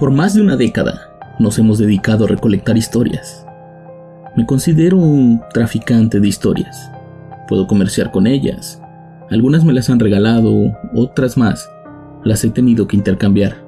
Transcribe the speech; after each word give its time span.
Por 0.00 0.10
más 0.10 0.32
de 0.32 0.40
una 0.40 0.56
década 0.56 1.12
nos 1.38 1.58
hemos 1.58 1.76
dedicado 1.76 2.24
a 2.24 2.28
recolectar 2.28 2.74
historias. 2.74 3.46
Me 4.34 4.46
considero 4.46 4.96
un 4.96 5.42
traficante 5.52 6.20
de 6.20 6.26
historias. 6.26 6.90
Puedo 7.46 7.66
comerciar 7.66 8.10
con 8.10 8.26
ellas. 8.26 8.80
Algunas 9.28 9.62
me 9.62 9.74
las 9.74 9.90
han 9.90 10.00
regalado, 10.00 10.74
otras 10.94 11.36
más 11.36 11.70
las 12.24 12.42
he 12.44 12.48
tenido 12.48 12.88
que 12.88 12.96
intercambiar. 12.96 13.62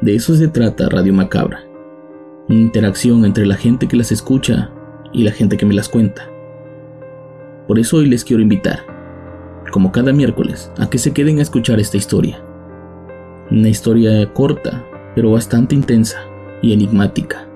De 0.00 0.14
eso 0.14 0.34
se 0.36 0.48
trata 0.48 0.88
Radio 0.88 1.12
Macabra. 1.12 1.60
Una 2.48 2.60
interacción 2.60 3.26
entre 3.26 3.44
la 3.44 3.56
gente 3.56 3.86
que 3.86 3.98
las 3.98 4.10
escucha 4.10 4.70
y 5.12 5.22
la 5.22 5.32
gente 5.32 5.58
que 5.58 5.66
me 5.66 5.74
las 5.74 5.90
cuenta. 5.90 6.22
Por 7.68 7.78
eso 7.78 7.98
hoy 7.98 8.08
les 8.08 8.24
quiero 8.24 8.42
invitar, 8.42 8.80
como 9.70 9.92
cada 9.92 10.14
miércoles, 10.14 10.72
a 10.78 10.88
que 10.88 10.96
se 10.96 11.12
queden 11.12 11.40
a 11.40 11.42
escuchar 11.42 11.78
esta 11.78 11.98
historia. 11.98 12.42
Una 13.50 13.68
historia 13.68 14.32
corta, 14.32 14.82
pero 15.14 15.30
bastante 15.30 15.74
intensa 15.74 16.18
y 16.62 16.72
enigmática. 16.72 17.46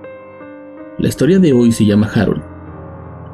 La 0.99 1.09
historia 1.09 1.39
de 1.39 1.53
hoy 1.53 1.73
se 1.73 1.87
llama 1.87 2.11
Harold. 2.15 2.43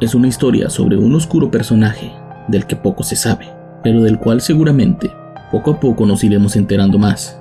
Es 0.01 0.15
una 0.15 0.29
historia 0.29 0.69
sobre 0.71 0.97
un 0.97 1.15
oscuro 1.15 1.51
personaje 1.51 2.13
del 2.49 2.67
que 2.67 2.77
poco 2.77 3.03
se 3.03 3.17
sabe, 3.17 3.49
pero 3.83 4.03
del 4.03 4.19
cual 4.19 4.41
seguramente 4.41 5.11
poco 5.51 5.73
a 5.73 5.81
poco 5.81 6.07
nos 6.07 6.25
iremos 6.25 6.57
enterando 6.57 6.99
más. 6.99 7.41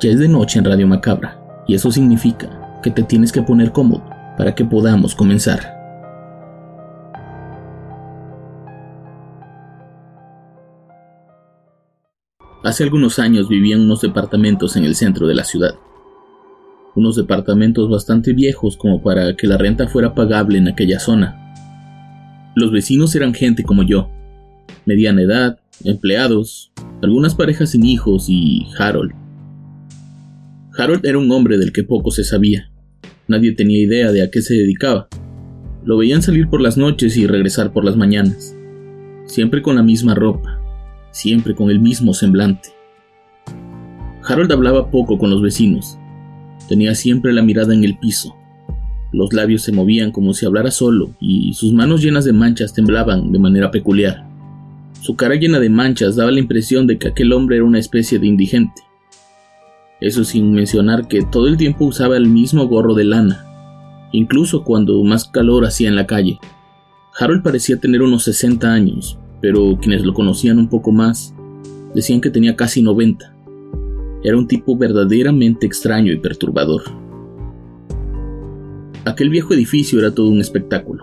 Ya 0.00 0.10
es 0.10 0.18
de 0.18 0.28
noche 0.28 0.58
en 0.58 0.64
Radio 0.64 0.86
Macabra, 0.86 1.38
y 1.66 1.74
eso 1.74 1.90
significa 1.90 2.80
que 2.82 2.90
te 2.90 3.02
tienes 3.02 3.32
que 3.32 3.42
poner 3.42 3.72
cómodo 3.72 4.04
para 4.36 4.54
que 4.54 4.64
podamos 4.64 5.14
comenzar. 5.14 5.73
Hace 12.64 12.82
algunos 12.82 13.18
años 13.18 13.50
vivía 13.50 13.76
en 13.76 13.82
unos 13.82 14.00
departamentos 14.00 14.74
en 14.76 14.84
el 14.84 14.94
centro 14.94 15.26
de 15.26 15.34
la 15.34 15.44
ciudad. 15.44 15.74
Unos 16.94 17.14
departamentos 17.14 17.90
bastante 17.90 18.32
viejos 18.32 18.78
como 18.78 19.02
para 19.02 19.36
que 19.36 19.46
la 19.46 19.58
renta 19.58 19.86
fuera 19.86 20.14
pagable 20.14 20.56
en 20.56 20.68
aquella 20.68 20.98
zona. 20.98 21.52
Los 22.56 22.72
vecinos 22.72 23.14
eran 23.14 23.34
gente 23.34 23.64
como 23.64 23.82
yo, 23.82 24.08
mediana 24.86 25.20
edad, 25.20 25.58
empleados, 25.84 26.72
algunas 27.02 27.34
parejas 27.34 27.72
sin 27.72 27.84
hijos 27.84 28.30
y 28.30 28.66
Harold. 28.78 29.12
Harold 30.78 31.04
era 31.04 31.18
un 31.18 31.30
hombre 31.32 31.58
del 31.58 31.70
que 31.70 31.84
poco 31.84 32.10
se 32.12 32.24
sabía. 32.24 32.70
Nadie 33.28 33.52
tenía 33.52 33.82
idea 33.82 34.10
de 34.10 34.22
a 34.22 34.30
qué 34.30 34.40
se 34.40 34.54
dedicaba. 34.54 35.08
Lo 35.84 35.98
veían 35.98 36.22
salir 36.22 36.48
por 36.48 36.62
las 36.62 36.78
noches 36.78 37.18
y 37.18 37.26
regresar 37.26 37.74
por 37.74 37.84
las 37.84 37.98
mañanas, 37.98 38.56
siempre 39.26 39.60
con 39.60 39.76
la 39.76 39.82
misma 39.82 40.14
ropa, 40.14 40.53
siempre 41.14 41.54
con 41.54 41.70
el 41.70 41.80
mismo 41.80 42.12
semblante. 42.12 42.70
Harold 44.24 44.50
hablaba 44.50 44.90
poco 44.90 45.16
con 45.16 45.30
los 45.30 45.40
vecinos. 45.40 45.96
Tenía 46.68 46.94
siempre 46.94 47.32
la 47.32 47.42
mirada 47.42 47.72
en 47.72 47.84
el 47.84 47.96
piso. 47.96 48.34
Los 49.12 49.32
labios 49.32 49.62
se 49.62 49.70
movían 49.70 50.10
como 50.10 50.34
si 50.34 50.44
hablara 50.44 50.72
solo 50.72 51.14
y 51.20 51.54
sus 51.54 51.72
manos 51.72 52.02
llenas 52.02 52.24
de 52.24 52.32
manchas 52.32 52.74
temblaban 52.74 53.30
de 53.30 53.38
manera 53.38 53.70
peculiar. 53.70 54.26
Su 55.00 55.14
cara 55.14 55.36
llena 55.36 55.60
de 55.60 55.70
manchas 55.70 56.16
daba 56.16 56.32
la 56.32 56.40
impresión 56.40 56.88
de 56.88 56.98
que 56.98 57.08
aquel 57.08 57.32
hombre 57.32 57.56
era 57.56 57.64
una 57.64 57.78
especie 57.78 58.18
de 58.18 58.26
indigente. 58.26 58.82
Eso 60.00 60.24
sin 60.24 60.52
mencionar 60.52 61.06
que 61.06 61.22
todo 61.22 61.46
el 61.46 61.56
tiempo 61.56 61.84
usaba 61.84 62.16
el 62.16 62.26
mismo 62.26 62.66
gorro 62.66 62.94
de 62.94 63.04
lana, 63.04 64.08
incluso 64.10 64.64
cuando 64.64 65.00
más 65.04 65.26
calor 65.26 65.64
hacía 65.64 65.88
en 65.88 65.94
la 65.94 66.06
calle. 66.06 66.40
Harold 67.16 67.44
parecía 67.44 67.78
tener 67.78 68.02
unos 68.02 68.24
60 68.24 68.72
años, 68.72 69.18
pero 69.44 69.76
quienes 69.78 70.02
lo 70.06 70.14
conocían 70.14 70.58
un 70.58 70.70
poco 70.70 70.90
más 70.90 71.34
decían 71.94 72.22
que 72.22 72.30
tenía 72.30 72.56
casi 72.56 72.80
90. 72.80 73.36
Era 74.24 74.38
un 74.38 74.48
tipo 74.48 74.74
verdaderamente 74.74 75.66
extraño 75.66 76.14
y 76.14 76.16
perturbador. 76.16 76.80
Aquel 79.04 79.28
viejo 79.28 79.52
edificio 79.52 79.98
era 79.98 80.14
todo 80.14 80.30
un 80.30 80.40
espectáculo. 80.40 81.02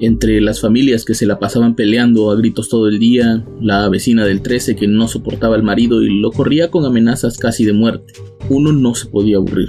Entre 0.00 0.40
las 0.40 0.62
familias 0.62 1.04
que 1.04 1.12
se 1.12 1.26
la 1.26 1.38
pasaban 1.38 1.74
peleando 1.74 2.30
a 2.30 2.36
gritos 2.36 2.70
todo 2.70 2.88
el 2.88 2.98
día, 2.98 3.44
la 3.60 3.90
vecina 3.90 4.24
del 4.24 4.40
13 4.40 4.74
que 4.74 4.88
no 4.88 5.06
soportaba 5.06 5.54
al 5.54 5.62
marido 5.62 6.00
y 6.00 6.18
lo 6.18 6.30
corría 6.30 6.70
con 6.70 6.86
amenazas 6.86 7.36
casi 7.36 7.66
de 7.66 7.74
muerte, 7.74 8.14
uno 8.48 8.72
no 8.72 8.94
se 8.94 9.08
podía 9.08 9.36
aburrir. 9.36 9.68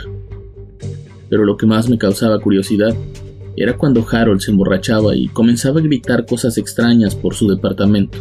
Pero 1.30 1.44
lo 1.44 1.58
que 1.58 1.66
más 1.66 1.90
me 1.90 1.98
causaba 1.98 2.40
curiosidad 2.40 2.96
era 3.58 3.78
cuando 3.78 4.06
Harold 4.10 4.42
se 4.42 4.52
emborrachaba 4.52 5.16
y 5.16 5.28
comenzaba 5.28 5.80
a 5.80 5.84
gritar 5.84 6.26
cosas 6.26 6.58
extrañas 6.58 7.16
por 7.16 7.36
su 7.36 7.48
departamento. 7.48 8.18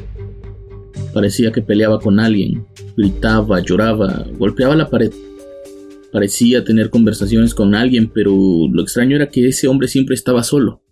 Parecía 1.12 1.52
que 1.52 1.62
peleaba 1.62 2.00
con 2.00 2.20
alguien, 2.20 2.66
gritaba, 2.96 3.60
lloraba, 3.60 4.26
golpeaba 4.38 4.76
la 4.76 4.90
pared. 4.90 5.12
Parecía 6.12 6.64
tener 6.64 6.90
conversaciones 6.90 7.54
con 7.54 7.74
alguien, 7.74 8.10
pero 8.12 8.32
lo 8.70 8.82
extraño 8.82 9.16
era 9.16 9.28
que 9.28 9.48
ese 9.48 9.66
hombre 9.66 9.88
siempre 9.88 10.14
estaba 10.14 10.44
solo. 10.44 10.82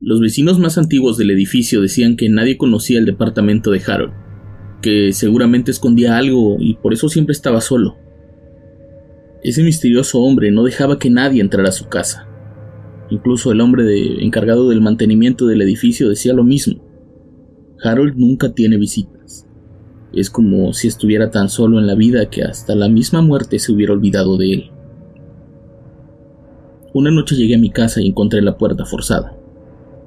Los 0.00 0.20
vecinos 0.20 0.58
más 0.58 0.76
antiguos 0.76 1.16
del 1.16 1.30
edificio 1.30 1.80
decían 1.80 2.16
que 2.16 2.28
nadie 2.28 2.58
conocía 2.58 2.98
el 2.98 3.06
departamento 3.06 3.70
de 3.70 3.82
Harold, 3.86 4.12
que 4.82 5.12
seguramente 5.12 5.70
escondía 5.70 6.18
algo 6.18 6.56
y 6.58 6.74
por 6.74 6.92
eso 6.92 7.08
siempre 7.08 7.32
estaba 7.32 7.60
solo. 7.60 7.96
Ese 9.42 9.62
misterioso 9.62 10.20
hombre 10.20 10.50
no 10.50 10.64
dejaba 10.64 10.98
que 10.98 11.10
nadie 11.10 11.40
entrara 11.40 11.68
a 11.68 11.72
su 11.72 11.88
casa. 11.88 12.28
Incluso 13.14 13.52
el 13.52 13.60
hombre 13.60 14.24
encargado 14.24 14.68
del 14.68 14.80
mantenimiento 14.80 15.46
del 15.46 15.62
edificio 15.62 16.08
decía 16.08 16.32
lo 16.34 16.42
mismo. 16.42 16.82
Harold 17.80 18.16
nunca 18.16 18.52
tiene 18.52 18.76
visitas. 18.76 19.46
Es 20.12 20.30
como 20.30 20.72
si 20.72 20.88
estuviera 20.88 21.30
tan 21.30 21.48
solo 21.48 21.78
en 21.78 21.86
la 21.86 21.94
vida 21.94 22.28
que 22.28 22.42
hasta 22.42 22.74
la 22.74 22.88
misma 22.88 23.22
muerte 23.22 23.60
se 23.60 23.70
hubiera 23.70 23.92
olvidado 23.92 24.36
de 24.36 24.52
él. 24.52 24.70
Una 26.92 27.12
noche 27.12 27.36
llegué 27.36 27.54
a 27.54 27.60
mi 27.60 27.70
casa 27.70 28.00
y 28.00 28.08
encontré 28.08 28.42
la 28.42 28.58
puerta 28.58 28.84
forzada. 28.84 29.38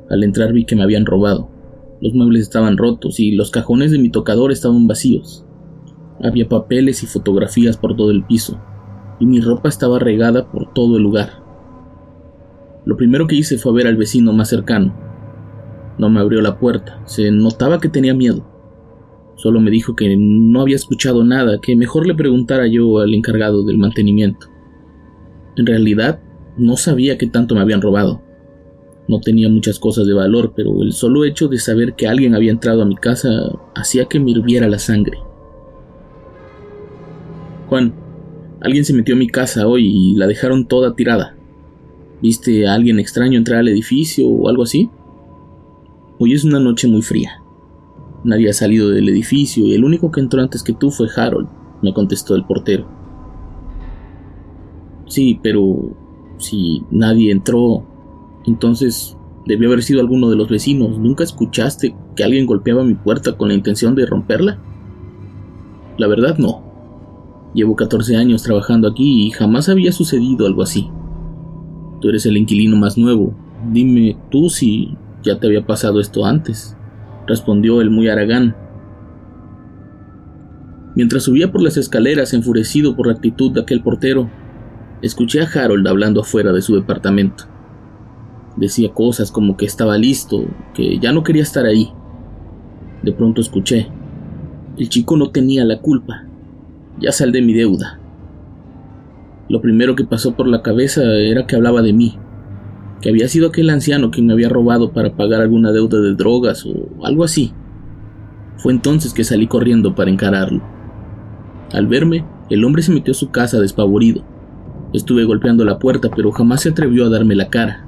Al 0.09 0.25
entrar 0.25 0.51
vi 0.51 0.66
que 0.66 0.75
me 0.75 0.84
habían 0.84 1.06
robado. 1.06 1.50
Los 2.01 2.13
muebles 2.13 2.41
estaban 2.41 2.75
rotos 2.75 3.22
y 3.22 3.31
los 3.31 3.51
cajones 3.51 3.91
de 3.91 4.00
mi 4.00 4.09
tocador 4.09 4.51
estaban 4.51 4.85
vacíos. 4.85 5.46
Había 6.22 6.50
papeles 6.50 7.03
y 7.03 7.06
fotografías 7.06 7.78
por 7.78 7.96
todo 7.96 8.12
el 8.12 8.25
piso, 8.25 8.59
y 9.22 9.25
mi 9.25 9.40
ropa 9.40 9.69
estaba 9.69 9.97
regada 9.97 10.51
por 10.51 10.73
todo 10.73 10.97
el 10.97 11.03
lugar. 11.03 11.47
Lo 12.88 12.96
primero 12.96 13.28
que 13.28 13.36
hice 13.36 13.58
fue 13.58 13.74
ver 13.74 13.86
al 13.86 13.98
vecino 13.98 14.31
más 14.31 14.48
cercano. 14.48 14.96
No 15.98 16.09
me 16.09 16.22
abrió 16.22 16.40
la 16.40 16.58
puerta, 16.58 17.02
se 17.06 17.30
notaba 17.31 17.81
que 17.81 17.90
tenía 17.90 18.14
miedo. 18.14 18.48
Solo 19.36 19.59
me 19.59 19.72
dijo 19.72 19.94
que 19.94 20.16
no 20.18 20.62
había 20.62 20.78
escuchado 20.78 21.26
nada, 21.26 21.59
que 21.62 21.76
mejor 21.76 22.08
le 22.08 22.16
preguntara 22.16 22.66
yo 22.66 23.00
al 23.00 23.14
encargado 23.14 23.66
del 23.66 23.78
mantenimiento. 23.78 24.47
En 25.58 25.66
realidad, 25.66 26.22
no 26.56 26.78
sabía 26.78 27.17
qué 27.17 27.28
tanto 27.28 27.56
me 27.56 27.59
habían 27.59 27.82
robado. 27.82 28.22
No 29.09 29.20
tenía 29.20 29.50
muchas 29.50 29.79
cosas 29.79 30.08
de 30.08 30.14
valor, 30.14 30.53
pero 30.56 30.82
el 30.82 30.94
solo 30.94 31.26
hecho 31.26 31.50
de 31.50 31.58
saber 31.58 31.94
que 31.94 32.08
alguien 32.08 32.35
había 32.35 32.52
entrado 32.52 32.84
a 32.84 32.85
mi 32.85 32.96
casa 32.96 33.29
hacía 33.76 34.06
que 34.06 34.22
me 34.22 34.32
hirviera 34.32 34.70
la 34.70 34.79
sangre. 34.79 35.17
Juan, 37.67 37.94
alguien 38.61 38.85
se 38.85 38.94
metió 38.94 39.16
a 39.16 39.17
mi 39.17 39.28
casa 39.28 39.67
hoy 39.67 39.88
y 39.88 40.16
la 40.16 40.26
dejaron 40.26 40.70
toda 40.70 40.96
tirada. 40.96 41.36
¿Viste 42.22 42.67
a 42.67 42.73
alguien 42.73 42.99
extraño 42.99 43.37
entrar 43.37 43.59
al 43.59 43.67
edificio 43.67 44.28
o 44.28 44.49
algo 44.49 44.64
así? 44.64 44.90
Hoy 46.17 46.34
es 46.34 46.43
una 46.43 46.59
noche 46.59 46.87
muy 46.87 47.03
fría. 47.03 47.43
Nadie 48.23 48.49
ha 48.49 48.53
salido 48.53 48.90
del 48.90 49.08
edificio 49.09 49.66
y 49.66 49.75
el 49.75 49.84
único 49.84 50.11
que 50.11 50.19
entró 50.19 50.41
antes 50.41 50.64
que 50.64 50.73
tú 50.73 50.90
fue 50.90 51.08
Harold, 51.16 51.47
me 51.84 51.93
contestó 51.93 52.35
el 52.35 52.46
portero. 52.46 52.87
Sí, 55.05 55.40
pero 55.43 55.96
si 56.40 56.84
nadie 56.90 57.31
entró, 57.31 57.85
entonces 58.46 59.16
debió 59.46 59.70
haber 59.70 59.84
sido 59.84 60.02
alguno 60.02 60.31
de 60.31 60.35
los 60.37 60.49
vecinos. 60.49 60.97
¿Nunca 60.97 61.23
escuchaste 61.23 61.96
que 62.16 62.23
alguien 62.23 62.47
golpeaba 62.47 62.84
mi 62.84 62.96
puerta 62.96 63.37
con 63.37 63.49
la 63.49 63.53
intención 63.53 63.93
de 63.93 64.08
romperla? 64.08 64.59
La 65.97 66.08
verdad 66.08 66.40
no. 66.40 66.63
Llevo 67.53 67.75
14 67.75 68.17
años 68.17 68.41
trabajando 68.41 68.87
aquí 68.87 69.28
y 69.28 69.29
jamás 69.29 69.70
había 69.70 69.91
sucedido 69.91 70.47
algo 70.47 70.63
así. 70.63 70.90
Tú 72.02 72.09
eres 72.09 72.26
el 72.26 72.38
inquilino 72.38 72.78
más 72.78 72.97
nuevo. 72.97 73.34
Dime 73.72 74.17
tú 74.29 74.49
si 74.49 74.96
ya 75.23 75.40
te 75.40 75.47
había 75.47 75.66
pasado 75.66 75.99
esto 75.99 76.26
antes, 76.26 76.78
respondió 77.26 77.82
el 77.82 77.90
muy 77.90 78.08
aragán. 78.08 78.55
Mientras 80.96 81.23
subía 81.23 81.52
por 81.52 81.61
las 81.61 81.78
escaleras 81.78 82.34
enfurecido 82.34 82.96
por 82.96 83.08
la 83.08 83.14
actitud 83.14 83.52
de 83.52 83.61
aquel 83.61 83.84
portero, 83.84 84.29
escuché 85.02 85.41
a 85.41 85.46
Harold 85.46 85.88
hablando 85.88 86.22
afuera 86.22 86.52
de 86.52 86.61
su 86.61 86.76
departamento. 86.76 87.46
Decía 88.55 88.94
cosas 88.94 89.32
como 89.32 89.58
que 89.58 89.66
estaba 89.66 89.97
listo, 89.97 90.46
que 90.73 90.97
ya 90.99 91.11
no 91.11 91.23
quería 91.23 91.44
estar 91.44 91.66
ahí. 91.66 91.91
De 93.03 93.11
pronto 93.11 93.41
escuché, 93.41 93.88
el 94.78 94.90
chico 94.90 95.17
no 95.17 95.29
tenía 95.29 95.66
la 95.66 95.79
culpa, 95.79 96.26
ya 96.99 97.11
sal 97.11 97.32
de 97.32 97.41
mi 97.41 97.53
deuda. 97.53 97.99
Lo 99.49 99.61
primero 99.61 99.96
que 99.96 100.03
pasó 100.03 100.35
por 100.35 100.47
la 100.47 100.61
cabeza 100.61 101.02
era 101.03 101.47
que 101.47 101.55
hablaba 101.55 101.82
de 101.82 101.94
mí, 101.94 102.17
que 103.02 103.09
había 103.09 103.28
sido 103.28 103.47
aquel 103.47 103.70
anciano 103.70 104.11
que 104.11 104.22
me 104.22 104.34
había 104.34 104.49
robado 104.49 104.91
para 104.91 105.16
pagar 105.16 105.41
alguna 105.41 105.72
deuda 105.72 105.99
de 105.99 106.16
drogas 106.16 106.66
o 106.66 107.05
algo 107.05 107.23
así. 107.23 107.53
Fue 108.58 108.73
entonces 108.73 109.14
que 109.14 109.23
salí 109.23 109.47
corriendo 109.47 109.96
para 109.96 110.11
encararlo. 110.11 110.61
Al 111.72 111.88
verme, 111.88 112.26
el 112.49 112.66
hombre 112.66 112.82
se 112.82 112.91
metió 112.91 113.11
a 113.11 113.16
su 113.16 113.29
casa 113.29 113.59
despavorido. 113.59 114.23
Estuve 114.94 115.26
golpeando 115.26 115.64
la 115.64 115.79
puerta, 115.79 116.09
pero 116.16 116.32
jamás 116.32 116.61
se 116.61 116.70
atrevió 116.70 117.05
a 117.05 117.09
darme 117.09 117.35
la 117.35 117.49
cara. 117.49 117.85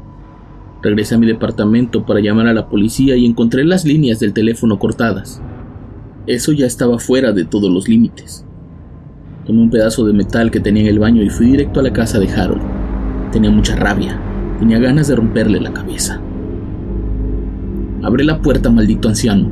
Regresé 0.82 1.16
a 1.16 1.18
mi 1.18 1.28
departamento 1.28 2.06
para 2.06 2.22
llamar 2.22 2.48
a 2.48 2.54
la 2.54 2.70
policía 2.70 3.18
y 3.18 3.26
encontré 3.26 3.66
las 3.66 3.84
líneas 3.84 4.20
del 4.20 4.34
teléfono 4.34 4.80
cortadas. 4.80 5.42
Eso 6.28 6.52
ya 6.52 6.66
estaba 6.66 7.00
fuera 7.00 7.32
de 7.34 7.46
todos 7.46 7.72
los 7.72 7.90
límites. 7.90 8.46
Tomé 9.50 9.64
un 9.64 9.72
pedazo 9.72 10.06
de 10.06 10.14
metal 10.14 10.52
que 10.52 10.60
tenía 10.60 10.84
en 10.84 10.90
el 10.90 11.00
baño 11.00 11.24
y 11.24 11.30
fui 11.32 11.48
directo 11.48 11.80
a 11.80 11.84
la 11.84 11.92
casa 11.92 12.20
de 12.20 12.32
Harold. 12.32 12.62
Tenía 13.32 13.50
mucha 13.50 13.76
rabia. 13.76 14.22
Tenía 14.60 14.78
ganas 14.78 15.08
de 15.08 15.16
romperle 15.16 15.60
la 15.60 15.74
cabeza. 15.74 16.22
Abre 18.04 18.26
la 18.26 18.44
puerta, 18.44 18.70
maldito 18.70 19.10
anciano. 19.10 19.50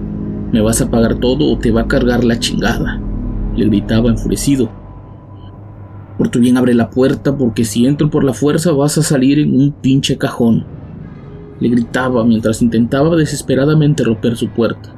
Me 0.52 0.62
vas 0.62 0.82
a 0.82 0.92
pagar 0.92 1.16
todo 1.16 1.52
o 1.52 1.58
te 1.58 1.72
va 1.72 1.82
a 1.82 1.88
cargar 1.88 2.24
la 2.24 2.38
chingada. 2.38 3.02
Le 3.56 3.66
gritaba 3.66 4.12
enfurecido. 4.12 4.70
Por 6.20 6.30
tu 6.30 6.42
bien 6.42 6.58
abre 6.58 6.76
la 6.76 6.92
puerta 6.92 7.36
porque 7.36 7.66
si 7.66 7.88
entro 7.88 8.12
por 8.12 8.24
la 8.24 8.34
fuerza 8.34 8.74
vas 8.74 9.00
a 9.00 9.02
salir 9.02 9.40
en 9.40 9.60
un 9.60 9.72
pinche 9.72 10.16
cajón. 10.20 10.64
Le 11.60 11.70
gritaba 11.70 12.24
mientras 12.24 12.62
intentaba 12.62 13.16
desesperadamente 13.16 14.04
romper 14.04 14.36
su 14.36 14.50
puerta. 14.50 14.94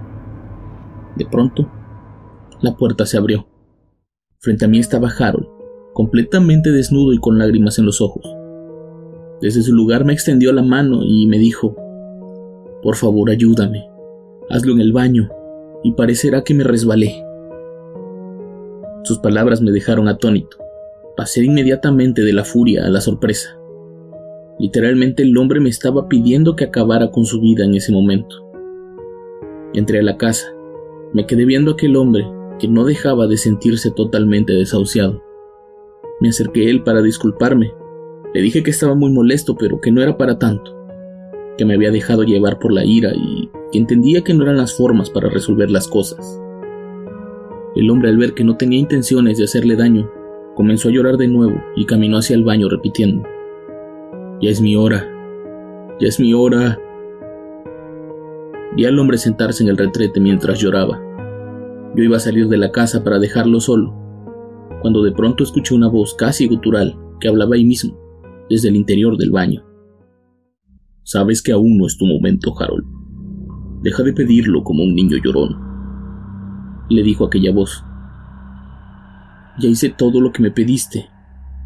De 1.15 1.25
pronto, 1.25 1.71
la 2.59 2.75
puerta 2.75 3.05
se 3.05 3.17
abrió. 3.17 3.48
Frente 4.41 4.63
a 4.63 4.67
mí 4.69 4.79
estaba 4.79 5.09
Harold, 5.09 5.47
completamente 5.91 6.71
desnudo 6.71 7.11
y 7.11 7.17
con 7.17 7.37
lágrimas 7.37 7.77
en 7.77 7.85
los 7.85 7.99
ojos. 7.99 8.23
Desde 9.41 9.61
su 9.61 9.73
lugar 9.73 10.05
me 10.05 10.13
extendió 10.13 10.53
la 10.53 10.63
mano 10.63 11.01
y 11.03 11.27
me 11.27 11.37
dijo, 11.37 11.75
Por 12.81 12.95
favor, 12.95 13.29
ayúdame. 13.29 13.89
Hazlo 14.49 14.71
en 14.71 14.79
el 14.79 14.93
baño, 14.93 15.29
y 15.83 15.91
parecerá 15.91 16.45
que 16.45 16.53
me 16.53 16.63
resbalé. 16.63 17.21
Sus 19.03 19.19
palabras 19.19 19.61
me 19.61 19.71
dejaron 19.71 20.07
atónito. 20.07 20.55
Pasé 21.17 21.43
inmediatamente 21.43 22.21
de 22.21 22.31
la 22.31 22.45
furia 22.45 22.85
a 22.85 22.89
la 22.89 23.01
sorpresa. 23.01 23.59
Literalmente 24.57 25.23
el 25.23 25.37
hombre 25.37 25.59
me 25.59 25.69
estaba 25.69 26.07
pidiendo 26.07 26.55
que 26.55 26.63
acabara 26.63 27.11
con 27.11 27.25
su 27.25 27.41
vida 27.41 27.65
en 27.65 27.75
ese 27.75 27.91
momento. 27.91 28.37
Entré 29.73 29.99
a 29.99 30.03
la 30.03 30.15
casa. 30.15 30.47
Me 31.13 31.25
quedé 31.25 31.43
viendo 31.43 31.71
a 31.71 31.73
aquel 31.73 31.97
hombre 31.97 32.38
que 32.59 32.67
no 32.67 32.85
dejaba 32.85 33.27
de 33.27 33.37
sentirse 33.37 33.91
totalmente 33.91 34.53
desahuciado. 34.53 35.23
Me 36.19 36.29
acerqué 36.29 36.67
a 36.67 36.69
él 36.69 36.83
para 36.83 37.01
disculparme. 37.01 37.73
Le 38.33 38.41
dije 38.41 38.61
que 38.61 38.71
estaba 38.71 38.93
muy 38.93 39.11
molesto, 39.11 39.55
pero 39.55 39.81
que 39.81 39.91
no 39.91 40.01
era 40.01 40.17
para 40.17 40.37
tanto, 40.37 40.75
que 41.57 41.65
me 41.65 41.73
había 41.73 41.91
dejado 41.91 42.23
llevar 42.23 42.59
por 42.59 42.71
la 42.71 42.85
ira 42.85 43.11
y 43.15 43.49
que 43.71 43.79
entendía 43.79 44.21
que 44.21 44.33
no 44.33 44.43
eran 44.43 44.57
las 44.57 44.75
formas 44.75 45.09
para 45.09 45.29
resolver 45.29 45.71
las 45.71 45.87
cosas. 45.87 46.39
El 47.75 47.89
hombre 47.89 48.09
al 48.09 48.17
ver 48.17 48.33
que 48.33 48.43
no 48.43 48.57
tenía 48.57 48.79
intenciones 48.79 49.37
de 49.37 49.45
hacerle 49.45 49.75
daño, 49.75 50.11
comenzó 50.55 50.89
a 50.89 50.91
llorar 50.91 51.17
de 51.17 51.27
nuevo 51.27 51.55
y 51.75 51.85
caminó 51.85 52.17
hacia 52.17 52.35
el 52.35 52.43
baño 52.43 52.67
repitiendo, 52.69 53.23
Ya 54.41 54.49
es 54.49 54.61
mi 54.61 54.75
hora, 54.75 55.07
ya 55.99 56.07
es 56.07 56.19
mi 56.19 56.33
hora. 56.33 56.79
Vi 58.75 58.85
al 58.85 58.99
hombre 58.99 59.17
sentarse 59.17 59.63
en 59.63 59.69
el 59.69 59.77
retrete 59.77 60.19
mientras 60.19 60.59
lloraba. 60.59 61.08
Yo 61.99 62.05
iba 62.05 62.15
a 62.15 62.21
salir 62.21 62.47
de 62.47 62.57
la 62.57 62.71
casa 62.71 63.03
para 63.03 63.19
dejarlo 63.19 63.59
solo, 63.59 63.93
cuando 64.81 65.03
de 65.03 65.11
pronto 65.11 65.43
escuché 65.43 65.75
una 65.75 65.89
voz 65.89 66.15
casi 66.15 66.47
gutural 66.47 66.97
que 67.19 67.27
hablaba 67.27 67.55
ahí 67.55 67.65
mismo, 67.65 67.99
desde 68.49 68.69
el 68.69 68.77
interior 68.77 69.17
del 69.17 69.31
baño. 69.31 69.65
Sabes 71.03 71.41
que 71.41 71.51
aún 71.51 71.77
no 71.77 71.85
es 71.85 71.97
tu 71.97 72.05
momento, 72.05 72.57
Harold. 72.57 72.85
Deja 73.83 74.01
de 74.03 74.13
pedirlo 74.13 74.63
como 74.63 74.81
un 74.83 74.95
niño 74.95 75.17
llorón, 75.17 75.57
le 76.89 77.03
dijo 77.03 77.25
aquella 77.25 77.51
voz. 77.51 77.83
Ya 79.59 79.67
hice 79.67 79.89
todo 79.89 80.21
lo 80.21 80.31
que 80.31 80.41
me 80.41 80.51
pediste. 80.51 81.09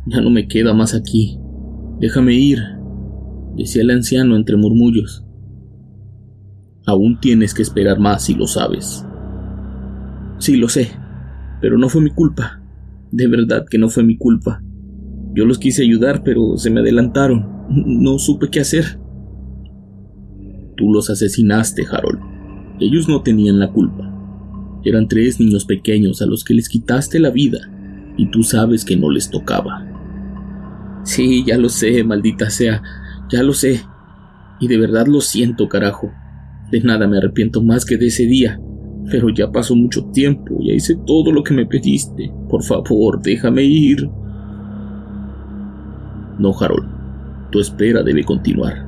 Ya 0.08 0.20
no 0.20 0.32
me 0.32 0.48
queda 0.48 0.74
más 0.74 0.96
aquí. 0.96 1.38
Déjame 2.00 2.34
ir, 2.34 2.58
decía 3.56 3.84
el 3.84 3.92
anciano 3.92 4.36
entre 4.36 4.58
murmullos. 4.58 5.24
Aún 6.88 7.20
tienes 7.20 7.54
que 7.54 7.62
esperar 7.62 8.00
más 8.00 8.24
si 8.24 8.34
lo 8.34 8.48
sabes. 8.48 9.06
Sí, 10.44 10.58
lo 10.58 10.68
sé, 10.68 10.92
pero 11.62 11.78
no 11.78 11.88
fue 11.88 12.02
mi 12.02 12.10
culpa. 12.10 12.60
De 13.12 13.28
verdad 13.28 13.64
que 13.66 13.78
no 13.78 13.88
fue 13.88 14.04
mi 14.04 14.18
culpa. 14.18 14.62
Yo 15.34 15.46
los 15.46 15.58
quise 15.58 15.84
ayudar, 15.84 16.22
pero 16.22 16.58
se 16.58 16.70
me 16.70 16.82
adelantaron. 16.82 17.48
No 17.70 18.20
supe 18.20 18.50
qué 18.50 18.60
hacer. 18.60 19.00
Tú 20.76 20.92
los 20.92 21.10
asesinaste, 21.10 21.86
Harold. 21.90 22.20
Ellos 22.82 23.08
no 23.08 23.22
tenían 23.22 23.58
la 23.58 23.72
culpa. 23.72 24.14
Eran 24.84 25.08
tres 25.08 25.40
niños 25.40 25.64
pequeños 25.64 26.22
a 26.22 26.26
los 26.26 26.44
que 26.44 26.56
les 26.56 26.68
quitaste 26.68 27.22
la 27.22 27.30
vida, 27.30 27.60
y 28.18 28.30
tú 28.30 28.44
sabes 28.44 28.84
que 28.84 28.98
no 28.98 29.10
les 29.10 29.30
tocaba. 29.30 29.88
Sí, 31.06 31.46
ya 31.48 31.58
lo 31.58 31.70
sé, 31.70 32.04
maldita 32.04 32.50
sea, 32.50 32.84
ya 33.32 33.44
lo 33.44 33.54
sé. 33.54 33.80
Y 34.60 34.68
de 34.68 34.78
verdad 34.78 35.08
lo 35.08 35.22
siento, 35.22 35.70
carajo. 35.70 36.12
De 36.70 36.82
nada 36.82 37.08
me 37.08 37.20
arrepiento 37.20 37.64
más 37.64 37.86
que 37.86 37.96
de 37.96 38.08
ese 38.08 38.26
día. 38.26 38.60
Pero 39.10 39.30
ya 39.30 39.52
pasó 39.52 39.76
mucho 39.76 40.06
tiempo, 40.06 40.58
ya 40.62 40.74
hice 40.74 40.96
todo 41.06 41.32
lo 41.32 41.44
que 41.44 41.54
me 41.54 41.66
pediste. 41.66 42.32
Por 42.50 42.64
favor, 42.64 43.22
déjame 43.22 43.64
ir. 43.64 44.10
No, 46.40 46.52
Harold. 46.60 46.88
Tu 47.52 47.60
espera 47.60 48.02
debe 48.02 48.24
continuar. 48.24 48.88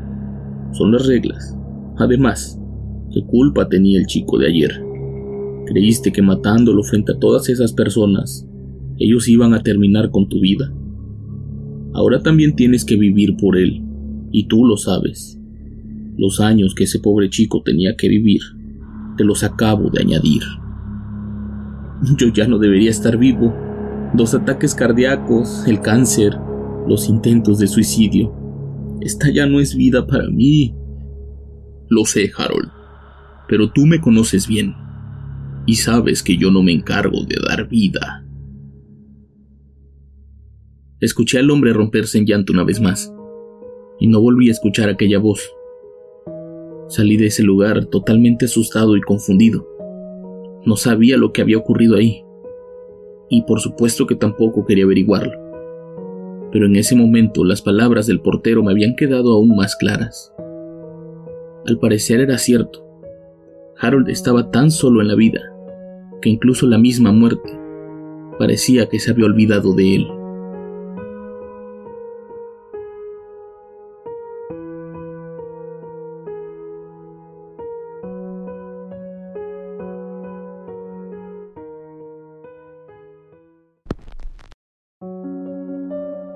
Son 0.71 0.91
las 0.91 1.05
reglas. 1.05 1.55
Además, 1.97 2.59
¿qué 3.11 3.23
culpa 3.25 3.67
tenía 3.67 3.99
el 3.99 4.07
chico 4.07 4.37
de 4.37 4.47
ayer? 4.47 4.81
Creíste 5.67 6.11
que 6.11 6.21
matándolo 6.21 6.83
frente 6.83 7.13
a 7.13 7.19
todas 7.19 7.49
esas 7.49 7.73
personas, 7.73 8.47
ellos 8.97 9.27
iban 9.27 9.53
a 9.53 9.61
terminar 9.61 10.09
con 10.09 10.29
tu 10.29 10.39
vida. 10.39 10.73
Ahora 11.93 12.21
también 12.21 12.55
tienes 12.55 12.85
que 12.85 12.97
vivir 12.97 13.35
por 13.37 13.57
él, 13.57 13.81
y 14.31 14.47
tú 14.47 14.65
lo 14.65 14.77
sabes. 14.77 15.39
Los 16.17 16.39
años 16.39 16.73
que 16.75 16.85
ese 16.85 16.99
pobre 16.99 17.29
chico 17.29 17.61
tenía 17.63 17.95
que 17.95 18.09
vivir 18.09 18.41
te 19.15 19.23
los 19.23 19.43
acabo 19.43 19.89
de 19.89 20.01
añadir. 20.01 20.41
Yo 22.17 22.27
ya 22.27 22.47
no 22.47 22.57
debería 22.57 22.89
estar 22.89 23.17
vivo. 23.17 23.53
Los 24.13 24.33
ataques 24.33 24.75
cardíacos, 24.75 25.65
el 25.67 25.81
cáncer, 25.81 26.37
los 26.87 27.09
intentos 27.09 27.59
de 27.59 27.67
suicidio. 27.67 28.33
Esta 29.01 29.29
ya 29.29 29.45
no 29.45 29.59
es 29.59 29.75
vida 29.75 30.05
para 30.05 30.27
mí. 30.29 30.75
Lo 31.89 32.05
sé, 32.05 32.31
Harold, 32.37 32.69
pero 33.47 33.71
tú 33.71 33.85
me 33.85 34.01
conoces 34.01 34.47
bien 34.47 34.75
y 35.65 35.75
sabes 35.75 36.23
que 36.23 36.37
yo 36.37 36.51
no 36.51 36.61
me 36.61 36.71
encargo 36.71 37.23
de 37.25 37.37
dar 37.47 37.67
vida. 37.67 38.25
Escuché 40.99 41.39
al 41.39 41.51
hombre 41.51 41.73
romperse 41.73 42.17
en 42.17 42.25
llanto 42.25 42.53
una 42.53 42.63
vez 42.63 42.79
más, 42.79 43.11
y 43.99 44.07
no 44.07 44.21
volví 44.21 44.49
a 44.49 44.51
escuchar 44.51 44.89
aquella 44.89 45.19
voz. 45.19 45.51
Salí 46.87 47.17
de 47.17 47.27
ese 47.27 47.43
lugar 47.43 47.85
totalmente 47.85 48.45
asustado 48.45 48.95
y 48.95 49.01
confundido. 49.01 49.67
No 50.65 50.75
sabía 50.75 51.17
lo 51.17 51.33
que 51.33 51.41
había 51.41 51.57
ocurrido 51.57 51.95
ahí. 51.95 52.23
Y 53.29 53.43
por 53.43 53.59
supuesto 53.59 54.05
que 54.05 54.15
tampoco 54.15 54.65
quería 54.65 54.85
averiguarlo. 54.85 55.33
Pero 56.51 56.67
en 56.67 56.75
ese 56.75 56.95
momento 56.95 57.43
las 57.43 57.61
palabras 57.61 58.05
del 58.07 58.21
portero 58.21 58.63
me 58.63 58.71
habían 58.71 58.95
quedado 58.95 59.33
aún 59.33 59.55
más 59.55 59.75
claras. 59.75 60.31
Al 61.65 61.79
parecer 61.79 62.19
era 62.19 62.37
cierto. 62.37 62.85
Harold 63.79 64.09
estaba 64.09 64.51
tan 64.51 64.71
solo 64.71 65.01
en 65.01 65.07
la 65.07 65.15
vida 65.15 65.41
que 66.21 66.29
incluso 66.29 66.67
la 66.67 66.77
misma 66.77 67.11
muerte 67.11 67.59
parecía 68.37 68.87
que 68.87 68.99
se 68.99 69.11
había 69.11 69.25
olvidado 69.25 69.73
de 69.73 69.95
él. 69.95 70.07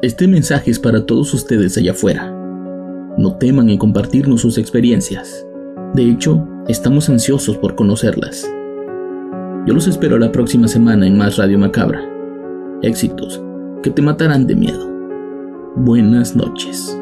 Este 0.01 0.29
mensaje 0.29 0.71
es 0.71 0.79
para 0.79 1.05
todos 1.05 1.33
ustedes 1.33 1.77
allá 1.77 1.91
afuera. 1.91 2.31
No 3.17 3.35
teman 3.37 3.67
en 3.69 3.77
compartirnos 3.77 4.39
sus 4.39 4.57
experiencias. 4.57 5.45
De 5.93 6.09
hecho, 6.09 6.47
estamos 6.69 7.09
ansiosos 7.09 7.57
por 7.57 7.75
conocerlas. 7.75 8.49
Yo 9.67 9.73
los 9.73 9.87
espero 9.87 10.17
la 10.17 10.31
próxima 10.31 10.69
semana 10.69 11.05
en 11.05 11.17
Más 11.17 11.35
Radio 11.35 11.59
Macabra. 11.59 12.01
Éxitos 12.81 13.41
que 13.83 13.89
te 13.89 14.01
matarán 14.01 14.47
de 14.47 14.55
miedo. 14.55 14.89
Buenas 15.75 16.33
noches. 16.33 16.97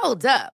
Hold 0.00 0.26
up. 0.26 0.59